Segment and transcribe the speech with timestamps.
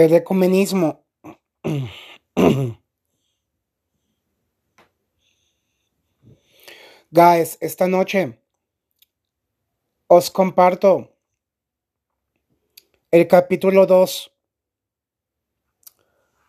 [0.00, 1.04] El ecumenismo.
[7.10, 8.40] Guys, esta noche
[10.06, 11.12] os comparto
[13.10, 14.32] el capítulo 2,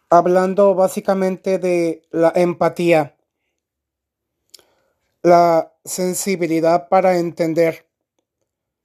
[0.09, 3.18] hablando básicamente de la empatía,
[5.23, 7.86] la sensibilidad para entender,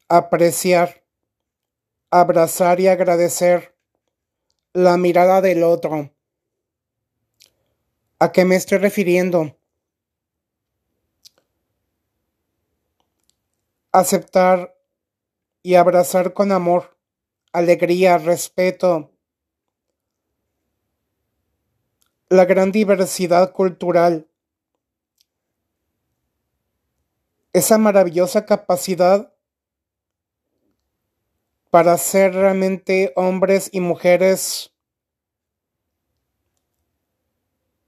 [0.09, 1.05] apreciar,
[2.11, 3.76] abrazar y agradecer
[4.77, 6.13] la mirada del otro.
[8.19, 9.57] ¿A qué me estoy refiriendo?
[13.91, 14.77] Aceptar
[15.63, 16.99] y abrazar con amor,
[17.53, 19.13] alegría, respeto,
[22.29, 24.29] la gran diversidad cultural,
[27.55, 29.33] esa maravillosa capacidad
[31.77, 34.73] para ser realmente hombres y mujeres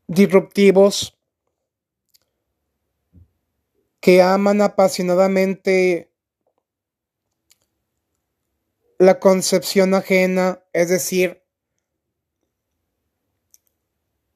[0.07, 1.17] disruptivos
[3.99, 6.13] que aman apasionadamente
[8.99, 11.43] la concepción ajena, es decir,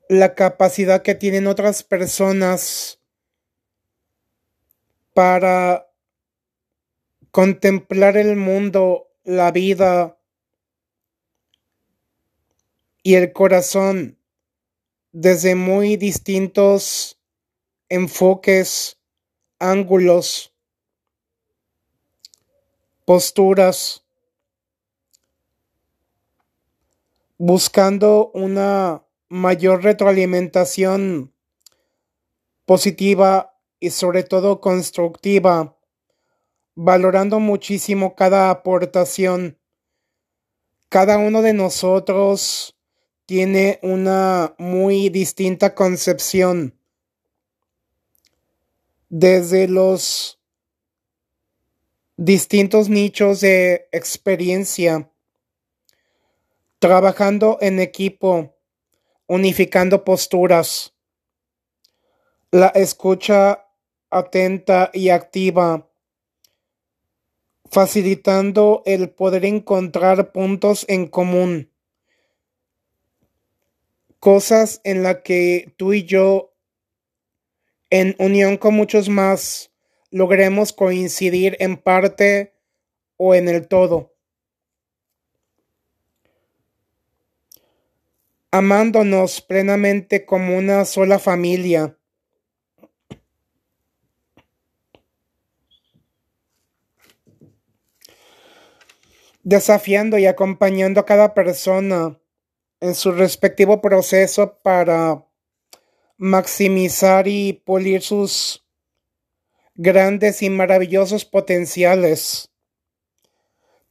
[0.08, 3.00] la capacidad que tienen otras personas
[5.12, 5.90] para
[7.30, 10.18] contemplar el mundo la vida
[13.02, 14.18] y el corazón
[15.12, 17.18] desde muy distintos
[17.88, 18.98] enfoques,
[19.58, 20.52] ángulos,
[23.04, 24.04] posturas,
[27.36, 31.34] buscando una mayor retroalimentación
[32.64, 35.76] positiva y sobre todo constructiva
[36.74, 39.58] valorando muchísimo cada aportación.
[40.88, 42.76] Cada uno de nosotros
[43.26, 46.78] tiene una muy distinta concepción.
[49.08, 50.38] Desde los
[52.16, 55.10] distintos nichos de experiencia,
[56.78, 58.54] trabajando en equipo,
[59.26, 60.94] unificando posturas,
[62.50, 63.66] la escucha
[64.10, 65.88] atenta y activa,
[67.72, 71.72] facilitando el poder encontrar puntos en común,
[74.20, 76.52] cosas en las que tú y yo,
[77.88, 79.72] en unión con muchos más,
[80.10, 82.52] logremos coincidir en parte
[83.16, 84.14] o en el todo.
[88.50, 91.96] Amándonos plenamente como una sola familia
[99.42, 102.18] desafiando y acompañando a cada persona
[102.80, 105.26] en su respectivo proceso para
[106.16, 108.64] maximizar y pulir sus
[109.74, 112.50] grandes y maravillosos potenciales,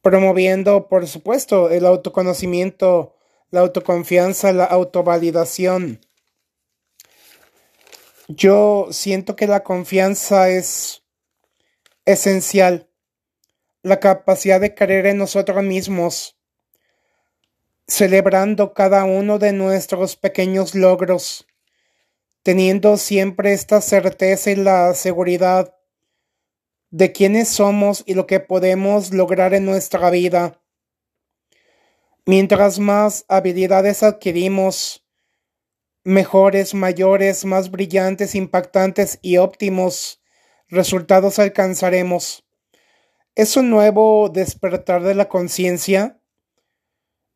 [0.00, 3.16] promoviendo, por supuesto, el autoconocimiento,
[3.50, 6.00] la autoconfianza, la autovalidación.
[8.28, 11.02] Yo siento que la confianza es
[12.04, 12.91] esencial
[13.82, 16.38] la capacidad de creer en nosotros mismos,
[17.88, 21.46] celebrando cada uno de nuestros pequeños logros,
[22.44, 25.74] teniendo siempre esta certeza y la seguridad
[26.90, 30.60] de quiénes somos y lo que podemos lograr en nuestra vida.
[32.24, 35.04] Mientras más habilidades adquirimos,
[36.04, 40.20] mejores, mayores, más brillantes, impactantes y óptimos
[40.68, 42.44] resultados alcanzaremos
[43.34, 46.18] es un nuevo despertar de la conciencia,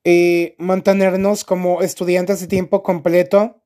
[0.05, 3.65] y mantenernos como estudiantes de tiempo completo,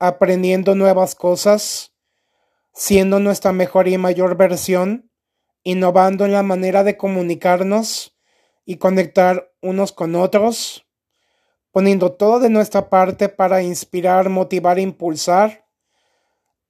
[0.00, 1.94] aprendiendo nuevas cosas,
[2.74, 5.12] siendo nuestra mejor y mayor versión,
[5.62, 8.18] innovando en la manera de comunicarnos
[8.64, 10.88] y conectar unos con otros,
[11.70, 15.68] poniendo todo de nuestra parte para inspirar, motivar e impulsar.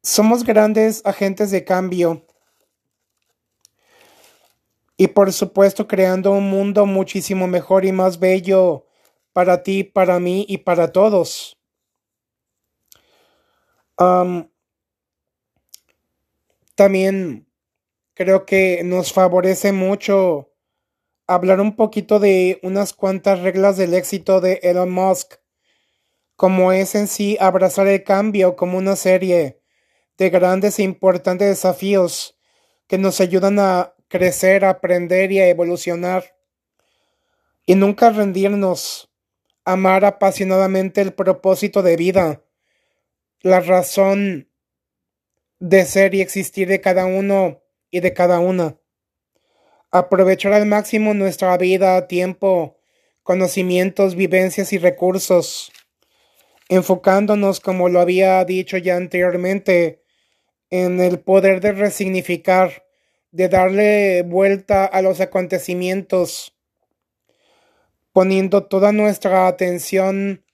[0.02, 2.26] Somos grandes agentes de cambio
[5.00, 8.84] y por supuesto creando un mundo muchísimo mejor y más bello
[9.32, 11.56] para ti, para mí y para todos.
[16.74, 17.46] también
[18.12, 20.50] creo que nos favorece mucho
[21.26, 25.36] hablar un poquito de unas cuantas reglas del éxito de Elon Musk,
[26.36, 29.62] como es en sí abrazar el cambio como una serie
[30.18, 32.38] de grandes e importantes desafíos
[32.86, 36.36] que nos ayudan a crecer, aprender y a evolucionar.
[37.64, 39.10] Y nunca rendirnos
[39.64, 42.42] amar apasionadamente el propósito de vida,
[43.40, 44.50] la razón
[45.60, 48.76] de ser y existir de cada uno y de cada una.
[49.92, 52.78] Aprovechar al máximo nuestra vida, tiempo,
[53.22, 55.72] conocimientos, vivencias y recursos,
[56.68, 60.02] enfocándonos, como lo había dicho ya anteriormente,
[60.70, 62.84] en el poder de resignificar,
[63.32, 66.56] de darle vuelta a los acontecimientos,
[68.12, 70.44] poniendo toda nuestra atención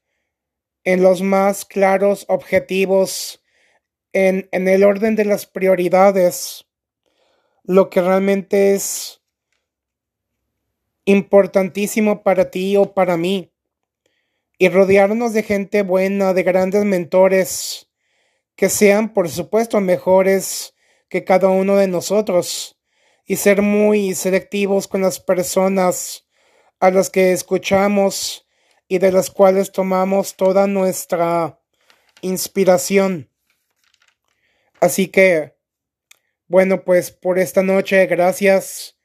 [0.85, 3.43] en los más claros objetivos,
[4.13, 6.67] en, en el orden de las prioridades,
[7.65, 9.21] lo que realmente es
[11.07, 13.53] importantísimo para ti o para mí,
[14.59, 17.89] y rodearnos de gente buena, de grandes mentores,
[18.55, 20.76] que sean, por supuesto, mejores
[21.09, 22.77] que cada uno de nosotros,
[23.27, 26.27] y ser muy selectivos con las personas
[26.79, 28.47] a las que escuchamos
[28.89, 31.61] y de las cuales tomamos toda nuestra
[32.21, 33.31] inspiración.
[34.81, 35.57] Así que,
[36.47, 38.97] bueno, pues por esta noche, gracias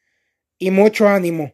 [0.59, 1.53] y mucho ánimo.